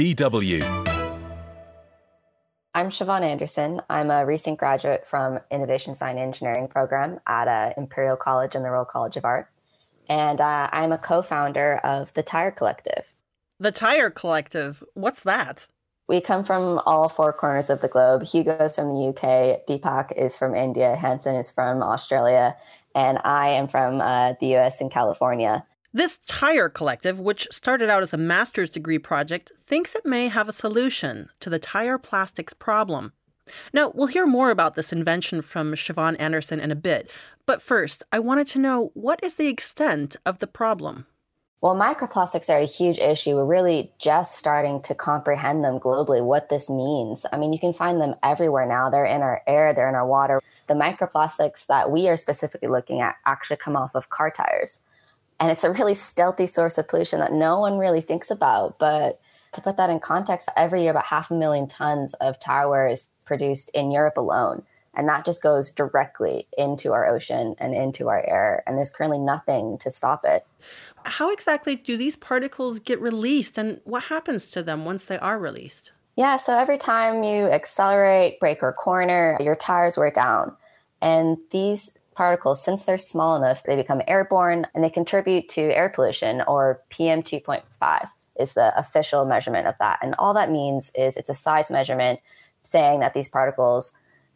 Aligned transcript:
DW. 0.00 0.62
I'm 2.72 2.88
Siobhan 2.88 3.20
Anderson. 3.20 3.82
I'm 3.90 4.10
a 4.10 4.24
recent 4.24 4.58
graduate 4.58 5.06
from 5.06 5.40
Innovation 5.50 5.92
Design 5.92 6.16
Engineering 6.16 6.68
program 6.68 7.20
at 7.26 7.48
uh, 7.48 7.74
Imperial 7.76 8.16
College 8.16 8.54
and 8.54 8.64
the 8.64 8.70
Royal 8.70 8.86
College 8.86 9.18
of 9.18 9.26
Art. 9.26 9.50
And 10.08 10.40
uh, 10.40 10.70
I'm 10.72 10.92
a 10.92 10.96
co 10.96 11.20
founder 11.20 11.80
of 11.84 12.14
the 12.14 12.22
Tyre 12.22 12.50
Collective. 12.50 13.12
The 13.58 13.72
Tyre 13.72 14.08
Collective, 14.08 14.82
what's 14.94 15.22
that? 15.24 15.66
We 16.08 16.22
come 16.22 16.44
from 16.44 16.80
all 16.86 17.10
four 17.10 17.34
corners 17.34 17.68
of 17.68 17.82
the 17.82 17.88
globe. 17.88 18.22
Hugo's 18.22 18.76
from 18.76 18.88
the 18.88 19.08
UK, 19.08 19.66
Deepak 19.68 20.16
is 20.16 20.34
from 20.34 20.54
India, 20.54 20.96
Hanson 20.96 21.36
is 21.36 21.52
from 21.52 21.82
Australia, 21.82 22.56
and 22.94 23.18
I 23.22 23.50
am 23.50 23.68
from 23.68 24.00
uh, 24.00 24.32
the 24.40 24.56
US 24.56 24.80
and 24.80 24.90
California. 24.90 25.62
This 25.92 26.18
Tyre 26.18 26.68
Collective, 26.68 27.18
which 27.18 27.48
started 27.50 27.90
out 27.90 28.04
as 28.04 28.12
a 28.12 28.16
master's 28.16 28.70
degree 28.70 29.00
project, 29.00 29.50
thinks 29.66 29.96
it 29.96 30.06
may 30.06 30.28
have 30.28 30.48
a 30.48 30.52
solution 30.52 31.30
to 31.40 31.50
the 31.50 31.58
tire 31.58 31.98
plastics 31.98 32.54
problem. 32.54 33.12
Now, 33.72 33.90
we'll 33.92 34.06
hear 34.06 34.24
more 34.24 34.50
about 34.50 34.76
this 34.76 34.92
invention 34.92 35.42
from 35.42 35.72
Siobhan 35.72 36.14
Anderson 36.20 36.60
in 36.60 36.70
a 36.70 36.76
bit, 36.76 37.10
but 37.44 37.60
first, 37.60 38.04
I 38.12 38.20
wanted 38.20 38.46
to 38.48 38.60
know 38.60 38.92
what 38.94 39.18
is 39.24 39.34
the 39.34 39.48
extent 39.48 40.14
of 40.24 40.38
the 40.38 40.46
problem? 40.46 41.06
Well, 41.60 41.74
microplastics 41.74 42.48
are 42.48 42.58
a 42.58 42.66
huge 42.66 42.98
issue. 42.98 43.34
We're 43.34 43.44
really 43.44 43.92
just 43.98 44.38
starting 44.38 44.80
to 44.82 44.94
comprehend 44.94 45.64
them 45.64 45.80
globally, 45.80 46.24
what 46.24 46.50
this 46.50 46.70
means. 46.70 47.26
I 47.32 47.36
mean, 47.36 47.52
you 47.52 47.58
can 47.58 47.72
find 47.72 48.00
them 48.00 48.14
everywhere 48.22 48.64
now. 48.64 48.90
They're 48.90 49.04
in 49.04 49.22
our 49.22 49.42
air, 49.48 49.74
they're 49.74 49.88
in 49.88 49.96
our 49.96 50.06
water. 50.06 50.40
The 50.68 50.74
microplastics 50.74 51.66
that 51.66 51.90
we 51.90 52.08
are 52.08 52.16
specifically 52.16 52.68
looking 52.68 53.00
at 53.00 53.16
actually 53.26 53.56
come 53.56 53.74
off 53.74 53.96
of 53.96 54.08
car 54.08 54.30
tires. 54.30 54.78
And 55.40 55.50
it's 55.50 55.64
a 55.64 55.72
really 55.72 55.94
stealthy 55.94 56.46
source 56.46 56.78
of 56.78 56.86
pollution 56.86 57.18
that 57.20 57.32
no 57.32 57.58
one 57.58 57.78
really 57.78 58.02
thinks 58.02 58.30
about. 58.30 58.78
But 58.78 59.20
to 59.52 59.60
put 59.60 59.78
that 59.78 59.90
in 59.90 59.98
context, 59.98 60.48
every 60.56 60.82
year 60.82 60.90
about 60.90 61.06
half 61.06 61.30
a 61.30 61.34
million 61.34 61.66
tons 61.66 62.14
of 62.14 62.38
tire 62.38 62.68
wear 62.68 62.86
is 62.86 63.06
produced 63.24 63.70
in 63.74 63.90
Europe 63.90 64.18
alone. 64.18 64.62
And 64.94 65.08
that 65.08 65.24
just 65.24 65.42
goes 65.42 65.70
directly 65.70 66.48
into 66.58 66.92
our 66.92 67.06
ocean 67.06 67.54
and 67.58 67.74
into 67.74 68.08
our 68.08 68.24
air. 68.26 68.62
And 68.66 68.76
there's 68.76 68.90
currently 68.90 69.18
nothing 69.18 69.78
to 69.78 69.90
stop 69.90 70.24
it. 70.24 70.44
How 71.04 71.32
exactly 71.32 71.76
do 71.76 71.96
these 71.96 72.16
particles 72.16 72.80
get 72.80 73.00
released 73.00 73.56
and 73.56 73.80
what 73.84 74.04
happens 74.04 74.48
to 74.48 74.62
them 74.62 74.84
once 74.84 75.04
they 75.04 75.18
are 75.18 75.38
released? 75.38 75.92
Yeah, 76.16 76.36
so 76.36 76.58
every 76.58 76.76
time 76.76 77.22
you 77.22 77.46
accelerate, 77.46 78.40
brake, 78.40 78.62
or 78.62 78.72
corner, 78.72 79.38
your 79.40 79.56
tires 79.56 79.96
wear 79.96 80.10
down. 80.10 80.54
And 81.00 81.38
these 81.50 81.92
particles, 82.20 82.62
since 82.62 82.84
they're 82.84 82.98
small 82.98 83.34
enough, 83.34 83.62
they 83.62 83.74
become 83.74 84.02
airborne 84.06 84.66
and 84.74 84.84
they 84.84 84.90
contribute 84.90 85.48
to 85.48 85.62
air 85.74 85.88
pollution, 85.88 86.42
or 86.46 86.82
PM 86.90 87.22
2.5 87.22 88.10
is 88.38 88.52
the 88.52 88.78
official 88.78 89.24
measurement 89.24 89.66
of 89.66 89.74
that. 89.80 89.98
And 90.02 90.14
all 90.18 90.34
that 90.34 90.50
means 90.50 90.92
is 90.94 91.16
it's 91.16 91.30
a 91.30 91.34
size 91.34 91.70
measurement 91.70 92.20
saying 92.62 93.00
that 93.00 93.14
these 93.14 93.30
particles 93.30 93.92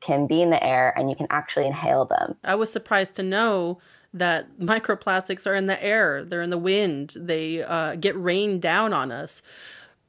can 0.00 0.26
be 0.26 0.40
in 0.40 0.48
the 0.48 0.64
air 0.64 0.94
and 0.96 1.10
you 1.10 1.16
can 1.16 1.26
actually 1.28 1.66
inhale 1.66 2.06
them. 2.06 2.34
I 2.44 2.54
was 2.54 2.72
surprised 2.72 3.14
to 3.16 3.22
know 3.22 3.78
that 4.14 4.58
microplastics 4.58 5.46
are 5.46 5.54
in 5.54 5.66
the 5.66 5.84
air, 5.84 6.24
they're 6.24 6.40
in 6.40 6.48
the 6.48 6.56
wind, 6.56 7.12
they 7.14 7.62
uh, 7.62 7.96
get 7.96 8.16
rained 8.16 8.62
down 8.62 8.94
on 8.94 9.12
us. 9.12 9.42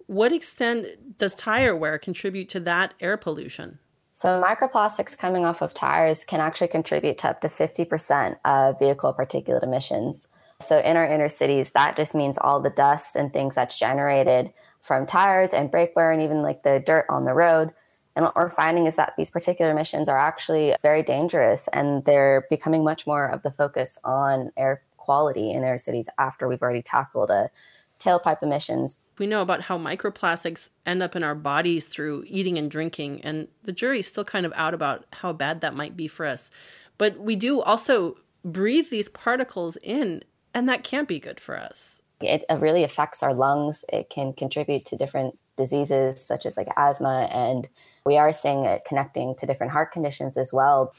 What 0.06 0.32
extent 0.32 1.18
does 1.18 1.36
tire 1.36 1.76
wear 1.76 1.98
contribute 1.98 2.48
to 2.48 2.62
that 2.62 2.94
air 3.02 3.18
pollution? 3.18 3.80
So, 4.18 4.42
microplastics 4.42 5.16
coming 5.16 5.46
off 5.46 5.62
of 5.62 5.76
tires 5.76 6.26
can 6.26 6.40
actually 6.40 6.70
contribute 6.70 7.20
to 7.20 7.30
up 7.30 7.42
to 7.42 7.50
50% 7.50 8.38
of 8.46 8.80
vehicle 8.80 9.14
particulate 9.14 9.62
emissions. 9.62 10.28
So, 10.60 10.80
in 10.80 10.98
our 10.98 11.06
inner 11.06 11.30
cities, 11.30 11.70
that 11.76 11.96
just 11.96 12.16
means 12.16 12.40
all 12.40 12.60
the 12.60 12.72
dust 12.72 13.16
and 13.16 13.32
things 13.32 13.54
that's 13.54 13.78
generated 13.78 14.52
from 14.82 15.06
tires 15.06 15.54
and 15.54 15.70
brake 15.70 15.96
wear 15.96 16.12
and 16.12 16.24
even 16.24 16.42
like 16.42 16.64
the 16.64 16.80
dirt 16.80 17.06
on 17.10 17.26
the 17.26 17.34
road. 17.36 17.70
And 18.16 18.26
what 18.26 18.36
we're 18.36 18.50
finding 18.50 18.88
is 18.88 18.96
that 18.96 19.14
these 19.20 19.30
particular 19.30 19.70
emissions 19.70 20.10
are 20.10 20.18
actually 20.18 20.76
very 20.82 21.04
dangerous 21.04 21.70
and 21.72 22.04
they're 22.04 22.48
becoming 22.50 22.84
much 22.84 23.06
more 23.06 23.28
of 23.28 23.44
the 23.44 23.52
focus 23.52 24.00
on 24.04 24.50
air 24.58 24.82
quality 24.98 25.52
in 25.52 25.64
our 25.64 25.78
cities 25.78 26.10
after 26.18 26.48
we've 26.48 26.64
already 26.64 26.82
tackled 26.82 27.30
a 27.30 27.52
tailpipe 28.00 28.44
emissions. 28.44 29.02
We 29.18 29.28
know 29.28 29.42
about 29.42 29.62
how 29.62 29.78
microplastics 29.78 30.70
end 30.86 31.02
up 31.02 31.16
in 31.16 31.24
our 31.24 31.36
bodies 31.36 31.86
through 31.86 32.24
eating 32.28 32.58
and 32.58 32.70
drinking, 32.70 33.22
and 33.22 33.48
the 33.64 33.72
jury's 33.72 34.08
still 34.08 34.24
kind 34.24 34.46
of 34.46 34.54
out 34.56 34.74
about 34.74 35.06
how 35.14 35.34
bad 35.34 35.62
that 35.62 35.76
might 35.76 35.98
be 35.98 36.08
for 36.08 36.26
us. 36.26 36.52
But 36.98 37.20
we 37.20 37.36
do 37.36 37.62
also 37.62 38.18
breathe 38.44 38.90
these 38.90 39.10
particles 39.10 39.78
in, 39.82 40.24
and 40.54 40.70
that 40.70 40.84
can't 40.84 41.08
be 41.08 41.20
good 41.20 41.40
for 41.40 41.58
us. 41.58 42.02
It 42.22 42.46
really 42.50 42.84
affects 42.84 43.22
our 43.22 43.34
lungs. 43.34 43.86
It 43.94 44.10
can 44.10 44.34
contribute 44.34 44.86
to 44.88 44.98
different 44.98 45.38
diseases 45.58 46.24
such 46.24 46.46
as 46.46 46.58
like 46.58 46.68
asthma, 46.78 47.28
and 47.32 47.68
we 48.06 48.18
are 48.18 48.32
seeing 48.32 48.66
it 48.66 48.86
connecting 48.86 49.36
to 49.36 49.46
different 49.46 49.72
heart 49.72 49.92
conditions 49.92 50.38
as 50.38 50.54
well. 50.54 50.94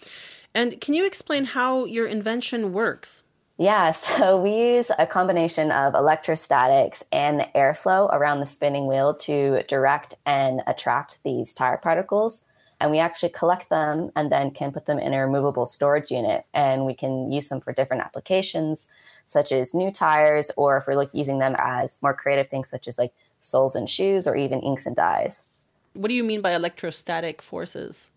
And 0.55 0.81
can 0.81 0.95
you 0.95 1.07
explain 1.07 1.45
how 1.45 1.85
your 1.85 2.07
invention 2.07 2.73
works? 2.73 3.23
Yeah, 3.59 3.91
so 3.93 4.41
we 4.41 4.77
use 4.77 4.91
a 4.99 5.07
combination 5.07 5.71
of 5.71 5.95
electrostatics 5.95 7.03
and 7.13 7.41
the 7.41 7.49
airflow 7.55 8.13
around 8.15 8.41
the 8.41 8.47
spinning 8.47 8.87
wheel 8.87 9.15
to 9.15 9.63
direct 9.65 10.15
and 10.25 10.63
attract 10.67 11.19
these 11.25 11.53
tire 11.53 11.77
particles. 11.77 12.45
And 12.81 12.93
we 12.93 13.01
actually 13.01 13.31
collect 13.31 13.71
them 13.71 14.13
and 14.15 14.31
then 14.31 14.53
can 14.53 14.71
put 14.71 14.87
them 14.87 15.01
in 15.01 15.13
a 15.13 15.21
removable 15.27 15.67
storage 15.67 16.13
unit. 16.13 16.47
And 16.55 16.87
we 16.87 16.95
can 16.95 17.33
use 17.33 17.49
them 17.49 17.61
for 17.61 17.73
different 17.73 18.05
applications, 18.05 18.87
such 19.27 19.51
as 19.51 19.75
new 19.75 19.91
tires, 19.91 20.53
or 20.57 20.77
if 20.77 20.87
we're 20.87 20.95
like 20.95 21.13
using 21.13 21.41
them 21.41 21.57
as 21.59 21.99
more 22.03 22.15
creative 22.15 22.49
things, 22.49 22.71
such 22.71 22.87
as 22.87 22.97
like 22.97 23.13
soles 23.41 23.75
and 23.75 23.91
shoes, 23.91 24.29
or 24.29 24.37
even 24.37 24.61
inks 24.61 24.87
and 24.87 24.95
dyes. 24.95 25.43
What 25.95 26.09
do 26.09 26.15
you 26.15 26.23
mean 26.23 26.41
by 26.41 26.53
electrostatic 26.53 27.43
forces? 27.43 28.13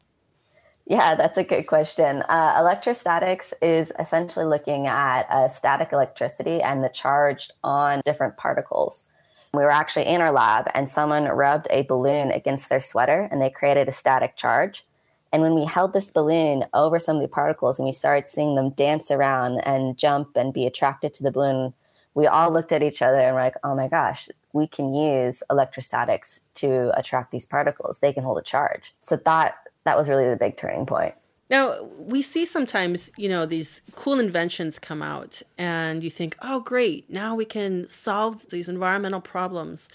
Yeah, 0.91 1.15
that's 1.15 1.37
a 1.37 1.43
good 1.45 1.67
question. 1.67 2.21
Uh, 2.23 2.57
electrostatics 2.59 3.53
is 3.61 3.93
essentially 3.97 4.43
looking 4.43 4.87
at 4.87 5.21
uh, 5.29 5.47
static 5.47 5.93
electricity 5.93 6.61
and 6.61 6.83
the 6.83 6.89
charge 6.89 7.49
on 7.63 8.01
different 8.03 8.35
particles. 8.35 9.05
We 9.53 9.63
were 9.63 9.71
actually 9.71 10.07
in 10.07 10.19
our 10.19 10.33
lab 10.33 10.69
and 10.73 10.89
someone 10.89 11.23
rubbed 11.29 11.67
a 11.69 11.83
balloon 11.83 12.31
against 12.31 12.67
their 12.67 12.81
sweater 12.81 13.29
and 13.31 13.41
they 13.41 13.49
created 13.49 13.87
a 13.87 13.93
static 13.93 14.35
charge. 14.35 14.85
And 15.31 15.41
when 15.41 15.55
we 15.55 15.63
held 15.63 15.93
this 15.93 16.09
balloon 16.09 16.65
over 16.73 16.99
some 16.99 17.15
of 17.15 17.21
the 17.21 17.29
particles 17.29 17.79
and 17.79 17.85
we 17.85 17.93
started 17.93 18.27
seeing 18.27 18.55
them 18.55 18.71
dance 18.71 19.11
around 19.11 19.61
and 19.61 19.97
jump 19.97 20.35
and 20.35 20.53
be 20.53 20.65
attracted 20.65 21.13
to 21.13 21.23
the 21.23 21.31
balloon, 21.31 21.73
we 22.15 22.27
all 22.27 22.51
looked 22.51 22.73
at 22.73 22.83
each 22.83 23.01
other 23.01 23.21
and 23.21 23.33
were 23.33 23.41
like, 23.41 23.55
oh 23.63 23.75
my 23.75 23.87
gosh, 23.87 24.27
we 24.51 24.67
can 24.67 24.93
use 24.93 25.41
electrostatics 25.49 26.41
to 26.55 26.91
attract 26.99 27.31
these 27.31 27.45
particles. 27.45 27.99
They 27.99 28.11
can 28.11 28.25
hold 28.25 28.39
a 28.39 28.41
charge. 28.41 28.93
So 28.99 29.15
that 29.15 29.55
that 29.85 29.97
was 29.97 30.09
really 30.09 30.29
the 30.29 30.35
big 30.35 30.57
turning 30.57 30.85
point. 30.85 31.15
Now, 31.49 31.83
we 31.83 32.21
see 32.21 32.45
sometimes, 32.45 33.11
you 33.17 33.27
know, 33.27 33.45
these 33.45 33.81
cool 33.95 34.19
inventions 34.19 34.79
come 34.79 35.01
out 35.01 35.41
and 35.57 36.01
you 36.01 36.09
think, 36.09 36.37
oh, 36.41 36.61
great, 36.61 37.09
now 37.09 37.35
we 37.35 37.43
can 37.43 37.85
solve 37.87 38.49
these 38.49 38.69
environmental 38.69 39.19
problems. 39.19 39.89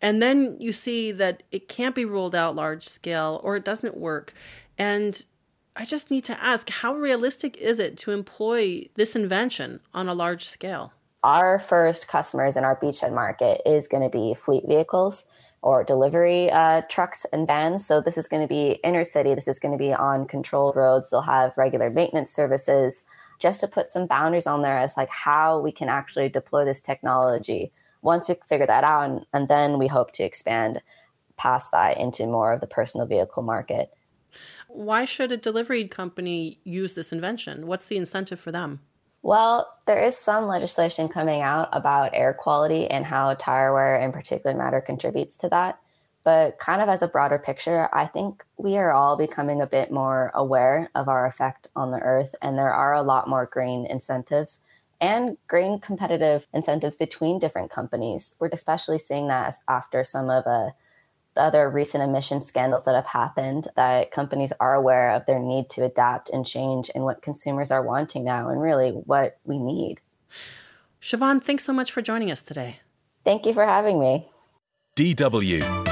And 0.00 0.22
then 0.22 0.56
you 0.60 0.72
see 0.72 1.10
that 1.12 1.42
it 1.50 1.68
can't 1.68 1.96
be 1.96 2.04
rolled 2.04 2.36
out 2.36 2.54
large 2.54 2.88
scale 2.88 3.40
or 3.42 3.56
it 3.56 3.64
doesn't 3.64 3.96
work. 3.96 4.32
And 4.78 5.24
I 5.74 5.84
just 5.84 6.12
need 6.12 6.24
to 6.24 6.42
ask 6.42 6.70
how 6.70 6.94
realistic 6.94 7.56
is 7.56 7.80
it 7.80 7.96
to 7.98 8.12
employ 8.12 8.86
this 8.94 9.16
invention 9.16 9.80
on 9.92 10.08
a 10.08 10.14
large 10.14 10.44
scale? 10.44 10.92
Our 11.22 11.58
first 11.58 12.08
customers 12.08 12.56
in 12.56 12.64
our 12.64 12.78
beachhead 12.80 13.12
market 13.12 13.60
is 13.66 13.88
going 13.88 14.02
to 14.02 14.08
be 14.08 14.34
fleet 14.34 14.64
vehicles 14.66 15.26
or 15.62 15.84
delivery 15.84 16.50
uh, 16.50 16.80
trucks 16.88 17.26
and 17.32 17.46
vans. 17.46 17.84
So 17.84 18.00
this 18.00 18.16
is 18.16 18.26
going 18.26 18.40
to 18.40 18.48
be 18.48 18.80
inner 18.82 19.04
city. 19.04 19.34
This 19.34 19.48
is 19.48 19.58
going 19.58 19.72
to 19.72 19.78
be 19.78 19.92
on 19.92 20.26
controlled 20.26 20.76
roads. 20.76 21.10
They'll 21.10 21.20
have 21.20 21.52
regular 21.58 21.90
maintenance 21.90 22.30
services 22.30 23.04
just 23.38 23.60
to 23.60 23.68
put 23.68 23.92
some 23.92 24.06
boundaries 24.06 24.46
on 24.46 24.62
there 24.62 24.78
as 24.78 24.96
like 24.96 25.10
how 25.10 25.60
we 25.60 25.72
can 25.72 25.90
actually 25.90 26.30
deploy 26.30 26.64
this 26.64 26.80
technology. 26.80 27.70
Once 28.00 28.28
we 28.28 28.36
figure 28.48 28.66
that 28.66 28.84
out, 28.84 29.10
and, 29.10 29.26
and 29.34 29.48
then 29.48 29.78
we 29.78 29.86
hope 29.86 30.12
to 30.12 30.22
expand 30.22 30.80
past 31.36 31.70
that 31.72 31.98
into 31.98 32.26
more 32.26 32.52
of 32.52 32.60
the 32.60 32.66
personal 32.66 33.06
vehicle 33.06 33.42
market. 33.42 33.92
Why 34.68 35.04
should 35.04 35.32
a 35.32 35.36
delivery 35.36 35.86
company 35.88 36.60
use 36.64 36.94
this 36.94 37.12
invention? 37.12 37.66
What's 37.66 37.86
the 37.86 37.96
incentive 37.96 38.40
for 38.40 38.52
them? 38.52 38.80
Well, 39.22 39.68
there 39.86 40.02
is 40.02 40.16
some 40.16 40.46
legislation 40.46 41.08
coming 41.08 41.42
out 41.42 41.68
about 41.72 42.14
air 42.14 42.32
quality 42.32 42.86
and 42.86 43.04
how 43.04 43.34
tire 43.34 43.72
wear 43.74 43.96
in 43.96 44.12
particulate 44.12 44.56
matter 44.56 44.80
contributes 44.80 45.36
to 45.38 45.48
that. 45.50 45.78
But 46.24 46.58
kind 46.58 46.82
of 46.82 46.88
as 46.88 47.02
a 47.02 47.08
broader 47.08 47.38
picture, 47.38 47.88
I 47.94 48.06
think 48.06 48.44
we 48.56 48.76
are 48.76 48.92
all 48.92 49.16
becoming 49.16 49.60
a 49.60 49.66
bit 49.66 49.90
more 49.90 50.30
aware 50.34 50.90
of 50.94 51.08
our 51.08 51.26
effect 51.26 51.68
on 51.76 51.90
the 51.90 51.98
earth, 51.98 52.34
and 52.42 52.56
there 52.56 52.72
are 52.72 52.94
a 52.94 53.02
lot 53.02 53.28
more 53.28 53.46
green 53.46 53.86
incentives 53.86 54.58
and 55.00 55.38
green 55.48 55.78
competitive 55.78 56.46
incentives 56.52 56.96
between 56.96 57.38
different 57.38 57.70
companies. 57.70 58.34
We're 58.38 58.50
especially 58.52 58.98
seeing 58.98 59.28
that 59.28 59.56
after 59.66 60.04
some 60.04 60.28
of 60.28 60.46
a 60.46 60.74
other 61.40 61.70
recent 61.70 62.04
emission 62.04 62.40
scandals 62.40 62.84
that 62.84 62.94
have 62.94 63.06
happened 63.06 63.68
that 63.76 64.10
companies 64.12 64.52
are 64.60 64.74
aware 64.74 65.10
of 65.10 65.24
their 65.26 65.38
need 65.38 65.68
to 65.70 65.84
adapt 65.84 66.28
and 66.30 66.46
change 66.46 66.90
and 66.94 67.04
what 67.04 67.22
consumers 67.22 67.70
are 67.70 67.82
wanting 67.82 68.24
now 68.24 68.48
and 68.48 68.60
really 68.60 68.90
what 68.90 69.38
we 69.44 69.58
need. 69.58 70.00
Siobhan, 71.00 71.42
thanks 71.42 71.64
so 71.64 71.72
much 71.72 71.90
for 71.90 72.02
joining 72.02 72.30
us 72.30 72.42
today. 72.42 72.80
Thank 73.24 73.46
you 73.46 73.54
for 73.54 73.64
having 73.64 73.98
me. 73.98 74.28
DW. 74.96 75.89